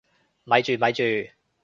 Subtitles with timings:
[0.45, 1.03] 咪住咪住！